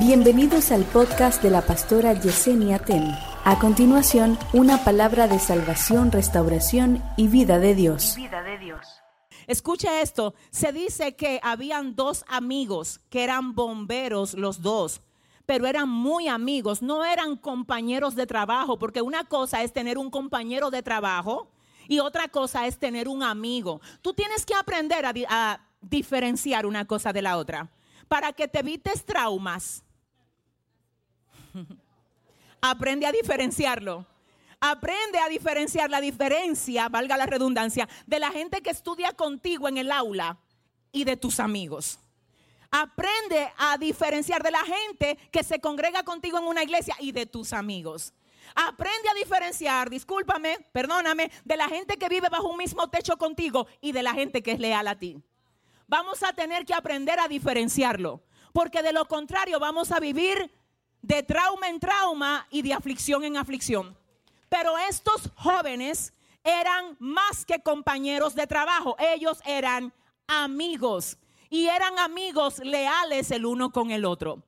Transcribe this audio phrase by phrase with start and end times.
[0.00, 3.14] Bienvenidos al podcast de la pastora Yesenia Ten.
[3.44, 8.14] A continuación, una palabra de salvación, restauración y vida de Dios.
[8.16, 8.80] Vida de Dios.
[9.46, 15.02] Escucha esto, se dice que habían dos amigos que eran bomberos los dos,
[15.44, 20.08] pero eran muy amigos, no eran compañeros de trabajo, porque una cosa es tener un
[20.08, 21.50] compañero de trabajo
[21.88, 23.82] y otra cosa es tener un amigo.
[24.00, 27.70] Tú tienes que aprender a, a diferenciar una cosa de la otra
[28.08, 29.84] para que te evites traumas.
[32.60, 34.06] Aprende a diferenciarlo.
[34.60, 39.78] Aprende a diferenciar la diferencia, valga la redundancia, de la gente que estudia contigo en
[39.78, 40.38] el aula
[40.92, 41.98] y de tus amigos.
[42.70, 47.24] Aprende a diferenciar de la gente que se congrega contigo en una iglesia y de
[47.24, 48.12] tus amigos.
[48.54, 53.66] Aprende a diferenciar, discúlpame, perdóname, de la gente que vive bajo un mismo techo contigo
[53.80, 55.22] y de la gente que es leal a ti
[55.90, 60.50] vamos a tener que aprender a diferenciarlo, porque de lo contrario vamos a vivir
[61.02, 63.96] de trauma en trauma y de aflicción en aflicción.
[64.48, 69.92] Pero estos jóvenes eran más que compañeros de trabajo, ellos eran
[70.26, 74.42] amigos y eran amigos leales el uno con el otro.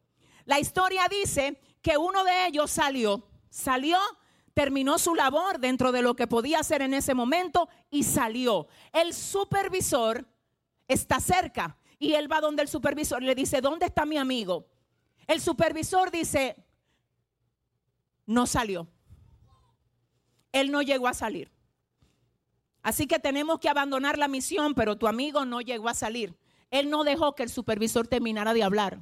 [0.45, 3.99] La historia dice que uno de ellos salió, salió,
[4.55, 8.69] terminó su labor dentro de lo que podía hacer en ese momento y salió.
[8.93, 10.27] El supervisor
[10.89, 11.77] está cerca.
[11.99, 14.67] Y él va donde el supervisor le dice, ¿dónde está mi amigo?
[15.33, 16.63] El supervisor dice,
[18.27, 18.87] no salió.
[20.53, 21.51] Él no llegó a salir.
[22.83, 26.37] Así que tenemos que abandonar la misión, pero tu amigo no llegó a salir.
[26.71, 29.01] Él no dejó que el supervisor terminara de hablar.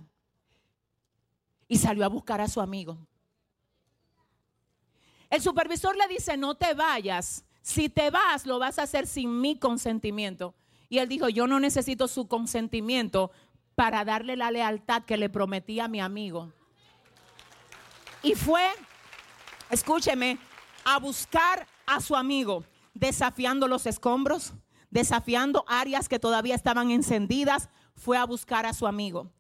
[1.67, 3.08] Y salió a buscar a su amigo.
[5.31, 7.45] El supervisor le dice, no te vayas.
[7.61, 10.55] Si te vas, lo vas a hacer sin mi consentimiento.
[10.89, 13.33] Y él dijo, yo no necesito su consentimiento
[13.81, 16.53] para darle la lealtad que le prometí a mi amigo.
[18.23, 18.69] Y fue,
[19.70, 20.39] escúcheme,
[20.84, 24.52] a buscar a su amigo, desafiando los escombros,
[24.91, 29.33] desafiando áreas que todavía estaban encendidas, fue a buscar a su amigo.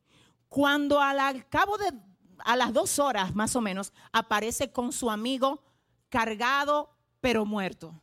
[0.48, 1.92] Cuando al cabo de
[2.38, 5.62] a las dos horas más o menos aparece con su amigo
[6.08, 8.00] cargado pero muerto.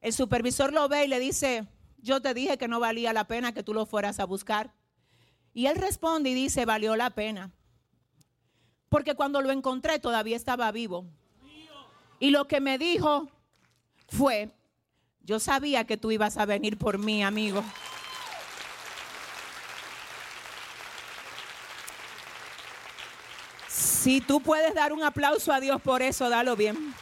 [0.00, 1.68] El supervisor lo ve y le dice,
[2.02, 4.72] yo te dije que no valía la pena que tú lo fueras a buscar.
[5.52, 7.50] Y él responde y dice, valió la pena.
[8.88, 11.06] Porque cuando lo encontré todavía estaba vivo.
[12.18, 13.28] Y lo que me dijo
[14.08, 14.50] fue,
[15.22, 17.64] yo sabía que tú ibas a venir por mí, amigo.
[23.68, 26.94] Si tú puedes dar un aplauso a Dios por eso, dalo bien.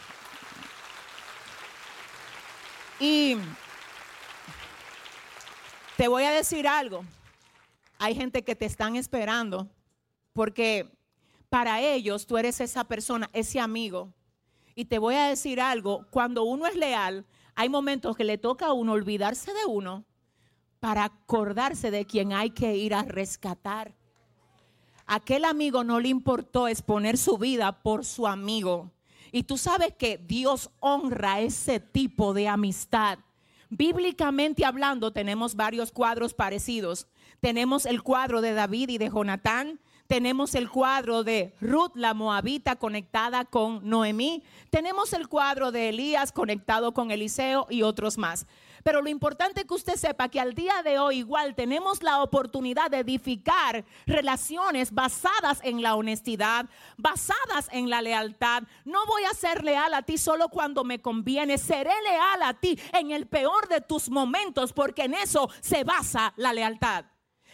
[3.00, 3.36] Y
[5.98, 7.04] te voy a decir algo.
[7.98, 9.66] Hay gente que te están esperando
[10.32, 10.88] porque
[11.48, 14.14] para ellos tú eres esa persona, ese amigo.
[14.76, 17.26] Y te voy a decir algo, cuando uno es leal,
[17.56, 20.04] hay momentos que le toca a uno olvidarse de uno
[20.78, 23.92] para acordarse de quien hay que ir a rescatar.
[25.04, 28.92] Aquel amigo no le importó exponer su vida por su amigo.
[29.32, 33.18] Y tú sabes que Dios honra ese tipo de amistad.
[33.70, 37.06] Bíblicamente hablando, tenemos varios cuadros parecidos.
[37.40, 39.80] Tenemos el cuadro de David y de Jonatán.
[40.06, 44.42] Tenemos el cuadro de Ruth la Moabita conectada con Noemí.
[44.70, 48.46] Tenemos el cuadro de Elías conectado con Eliseo y otros más.
[48.88, 52.22] Pero lo importante es que usted sepa que al día de hoy igual tenemos la
[52.22, 56.64] oportunidad de edificar relaciones basadas en la honestidad,
[56.96, 58.62] basadas en la lealtad.
[58.86, 62.80] No voy a ser leal a ti solo cuando me conviene, seré leal a ti
[62.94, 67.04] en el peor de tus momentos porque en eso se basa la lealtad.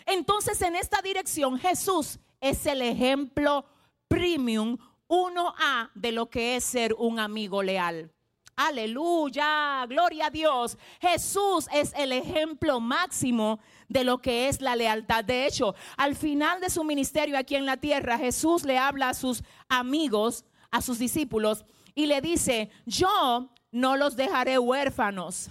[0.07, 3.65] Entonces en esta dirección Jesús es el ejemplo
[4.07, 4.79] premium
[5.09, 8.15] 1A de lo que es ser un amigo leal.
[8.57, 10.79] Aleluya, gloria a Dios.
[11.01, 15.25] Jesús es el ejemplo máximo de lo que es la lealtad.
[15.25, 19.15] De hecho, al final de su ministerio aquí en la tierra, Jesús le habla a
[19.15, 21.65] sus amigos, a sus discípulos,
[21.95, 25.51] y le dice, yo no los dejaré huérfanos,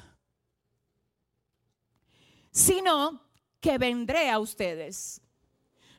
[2.51, 3.21] sino
[3.59, 5.21] que vendré a ustedes.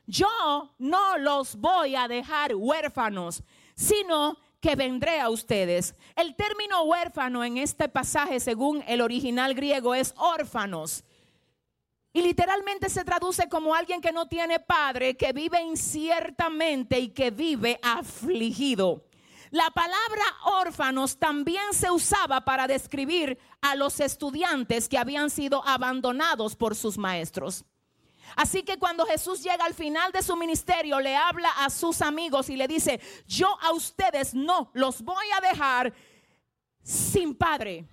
[0.07, 3.43] Yo no los voy a dejar huérfanos,
[3.75, 5.93] sino que vendré a ustedes.
[6.15, 11.03] El término huérfano en este pasaje, según el original griego, es órfanos.
[12.11, 17.29] Y literalmente se traduce como alguien que no tiene padre, que vive inciertamente y que
[17.29, 19.05] vive afligido.
[19.51, 26.55] La palabra órfanos también se usaba para describir a los estudiantes que habían sido abandonados
[26.55, 27.65] por sus maestros.
[28.35, 32.49] Así que cuando Jesús llega al final de su ministerio, le habla a sus amigos
[32.49, 35.93] y le dice, yo a ustedes no los voy a dejar
[36.83, 37.85] sin padre.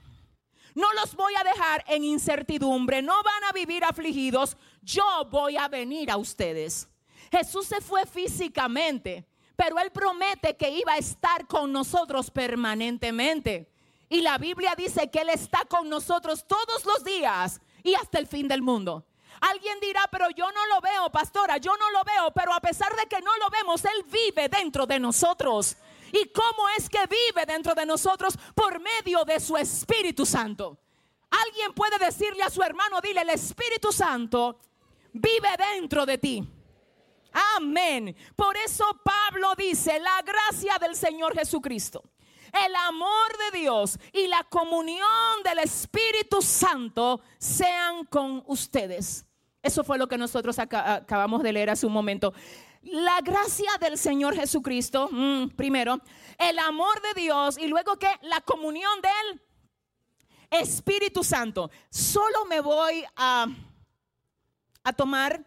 [0.75, 5.69] No los voy a dejar en incertidumbre, no van a vivir afligidos, yo voy a
[5.69, 6.89] venir a ustedes.
[7.31, 13.71] Jesús se fue físicamente, pero él promete que iba a estar con nosotros permanentemente.
[14.09, 18.27] Y la Biblia dice que Él está con nosotros todos los días y hasta el
[18.27, 19.07] fin del mundo.
[19.41, 22.95] Alguien dirá, pero yo no lo veo, pastora, yo no lo veo, pero a pesar
[22.97, 25.77] de que no lo vemos, Él vive dentro de nosotros.
[26.13, 28.39] ¿Y cómo es que vive dentro de nosotros?
[28.55, 30.79] Por medio de su Espíritu Santo.
[31.31, 34.61] Alguien puede decirle a su hermano, dile, el Espíritu Santo
[35.13, 36.47] vive dentro de ti.
[37.57, 38.15] Amén.
[38.37, 42.03] Por eso Pablo dice, la gracia del Señor Jesucristo,
[42.53, 49.25] el amor de Dios y la comunión del Espíritu Santo sean con ustedes.
[49.63, 52.35] Eso fue lo que nosotros acabamos de leer hace un momento.
[52.83, 56.01] La gracia del Señor Jesucristo, mm, primero,
[56.37, 59.41] el amor de Dios y luego que la comunión del
[60.51, 61.71] Espíritu Santo.
[61.91, 63.47] Solo me voy a,
[64.83, 65.45] a tomar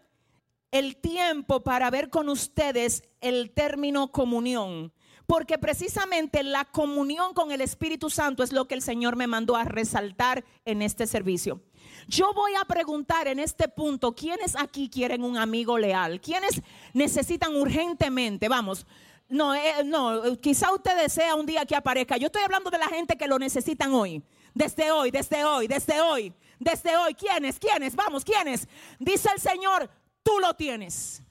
[0.70, 4.92] el tiempo para ver con ustedes el término comunión.
[5.26, 9.56] Porque precisamente la comunión con el Espíritu Santo es lo que el Señor me mandó
[9.56, 11.60] a resaltar en este servicio.
[12.06, 16.20] Yo voy a preguntar en este punto, ¿quiénes aquí quieren un amigo leal?
[16.20, 16.62] ¿Quiénes
[16.92, 18.48] necesitan urgentemente?
[18.48, 18.86] Vamos,
[19.28, 22.16] no, eh, no, quizá usted desea un día que aparezca.
[22.16, 24.22] Yo estoy hablando de la gente que lo necesitan hoy.
[24.54, 27.14] Desde hoy, desde hoy, desde hoy, desde hoy.
[27.14, 27.58] ¿Quiénes?
[27.58, 27.94] ¿Quiénes?
[27.96, 28.68] Vamos, ¿quiénes?
[28.98, 29.90] Dice el Señor,
[30.22, 31.22] tú lo tienes.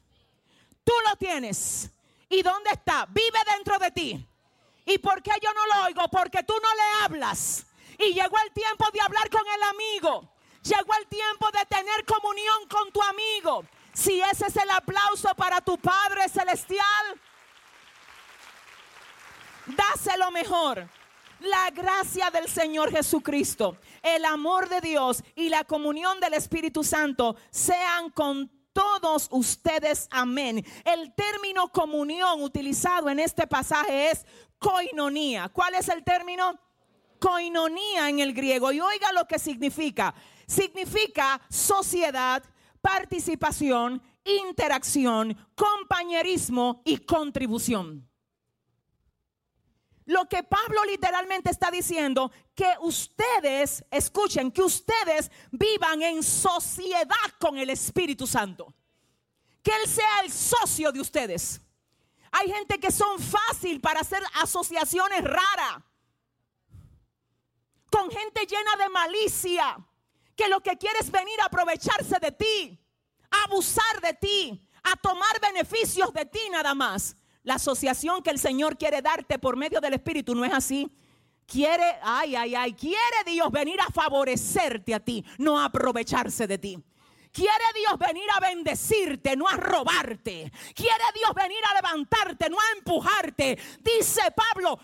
[0.83, 1.89] Tú lo tienes.
[2.29, 3.05] ¿Y dónde está?
[3.09, 4.27] Vive dentro de ti.
[4.85, 6.07] ¿Y por qué yo no lo oigo?
[6.09, 7.65] Porque tú no le hablas.
[7.97, 10.31] Y llegó el tiempo de hablar con el amigo.
[10.63, 13.65] Llegó el tiempo de tener comunión con tu amigo.
[13.93, 17.21] Si ese es el aplauso para tu Padre Celestial,
[19.67, 20.89] dáselo mejor.
[21.39, 27.35] La gracia del Señor Jesucristo, el amor de Dios y la comunión del Espíritu Santo
[27.51, 30.07] sean con todos ustedes.
[30.11, 30.63] Amén.
[30.83, 34.25] El término comunión utilizado en este pasaje es
[34.59, 35.47] koinonía.
[35.47, 36.59] ¿Cuál es el término?
[37.17, 38.73] Koinonía en el griego.
[38.73, 40.13] Y oiga lo que significa
[40.45, 42.43] significa sociedad,
[42.81, 48.07] participación, interacción, compañerismo y contribución.
[50.05, 57.57] Lo que Pablo literalmente está diciendo, que ustedes, escuchen, que ustedes vivan en sociedad con
[57.57, 58.73] el Espíritu Santo.
[59.63, 61.59] Que Él sea el socio de ustedes.
[62.31, 65.83] Hay gente que son fácil para hacer asociaciones raras.
[67.89, 69.87] Con gente llena de malicia
[70.35, 72.79] que lo que quiere es venir a aprovecharse de ti,
[73.31, 77.15] a abusar de ti, a tomar beneficios de ti nada más.
[77.45, 80.91] La asociación que el Señor quiere darte por medio del Espíritu no es así.
[81.45, 86.57] Quiere, ay, ay, ay, quiere Dios venir a favorecerte a ti, no a aprovecharse de
[86.57, 86.83] ti.
[87.31, 90.51] Quiere Dios venir a bendecirte, no a robarte.
[90.73, 93.59] Quiere Dios venir a levantarte, no a empujarte.
[93.79, 94.79] Dice Pablo,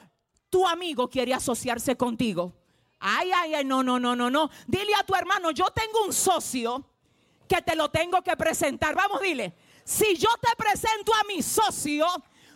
[0.48, 2.54] tu amigo quiere asociarse contigo.
[3.00, 4.52] Ay, ay, ay, no, no, no, no, no.
[4.68, 6.86] Dile a tu hermano, yo tengo un socio
[7.48, 8.94] que te lo tengo que presentar.
[8.94, 9.56] Vamos, dile.
[9.84, 12.06] Si yo te presento a mi socio,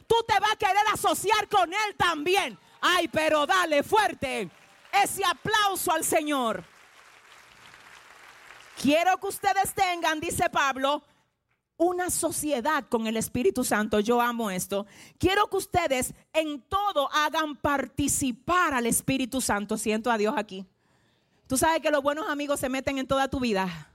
[0.08, 2.58] tú te vas a querer asociar con él también.
[2.82, 4.50] Ay, pero dale fuerte
[5.04, 6.64] ese aplauso al Señor.
[8.82, 11.04] Quiero que ustedes tengan, dice Pablo,
[11.78, 14.00] una sociedad con el Espíritu Santo.
[14.00, 14.86] Yo amo esto.
[15.18, 19.78] Quiero que ustedes en todo hagan participar al Espíritu Santo.
[19.78, 20.66] Siento a Dios aquí.
[21.48, 23.92] Tú sabes que los buenos amigos se meten en toda tu vida.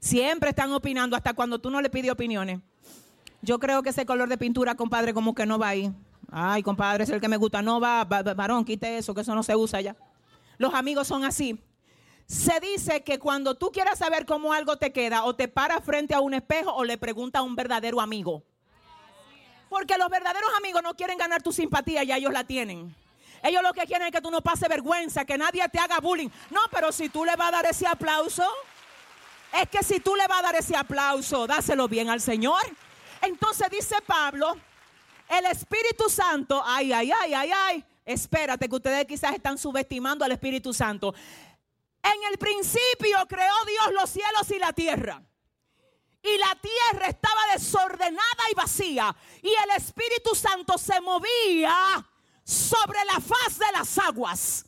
[0.00, 2.60] Siempre están opinando hasta cuando tú no le pides opiniones.
[3.40, 5.92] Yo creo que ese color de pintura, compadre, como que no va ahí.
[6.30, 7.62] Ay, compadre, es el que me gusta.
[7.62, 9.96] No va, varón, quite eso, que eso no se usa ya.
[10.58, 11.58] Los amigos son así.
[12.26, 16.14] Se dice que cuando tú quieras saber cómo algo te queda, o te paras frente
[16.14, 18.42] a un espejo o le preguntas a un verdadero amigo.
[19.70, 22.94] Porque los verdaderos amigos no quieren ganar tu simpatía, ya ellos la tienen.
[23.42, 26.28] Ellos lo que quieren es que tú no pases vergüenza, que nadie te haga bullying.
[26.50, 28.44] No, pero si tú le vas a dar ese aplauso,
[29.58, 32.60] es que si tú le vas a dar ese aplauso, dáselo bien al Señor.
[33.22, 34.56] Entonces dice Pablo,
[35.28, 40.32] el Espíritu Santo, ay, ay, ay, ay, ay, espérate que ustedes quizás están subestimando al
[40.32, 41.14] Espíritu Santo.
[42.02, 45.22] En el principio creó Dios los cielos y la tierra.
[46.22, 49.14] Y la tierra estaba desordenada y vacía.
[49.42, 51.76] Y el Espíritu Santo se movía
[52.42, 54.64] sobre la faz de las aguas.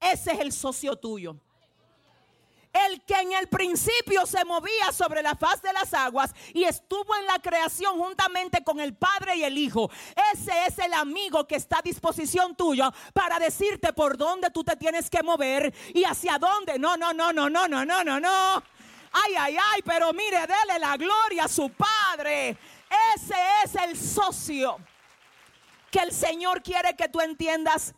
[0.00, 1.36] Ese es el socio tuyo.
[2.72, 7.14] El que en el principio se movía sobre la faz de las aguas y estuvo
[7.16, 9.90] en la creación juntamente con el Padre y el Hijo.
[10.32, 14.76] Ese es el amigo que está a disposición tuya para decirte por dónde tú te
[14.76, 16.78] tienes que mover y hacia dónde.
[16.78, 18.62] No, no, no, no, no, no, no, no, no.
[19.12, 22.56] Ay, ay, ay, pero mire, dele la gloria a su Padre.
[23.14, 24.78] Ese es el socio
[25.90, 27.94] que el Señor quiere que tú entiendas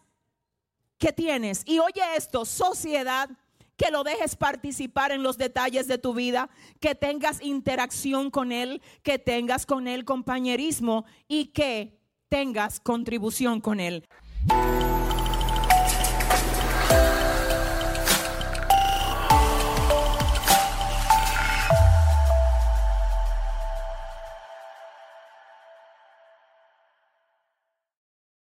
[0.98, 1.62] que tienes.
[1.64, 3.30] Y oye esto, sociedad
[3.76, 6.48] que lo dejes participar en los detalles de tu vida,
[6.80, 13.80] que tengas interacción con Él, que tengas con Él compañerismo y que tengas contribución con
[13.80, 14.06] Él.